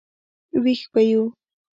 [0.63, 1.23] وېښ به یو.